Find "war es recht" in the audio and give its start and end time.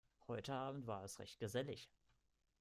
0.87-1.37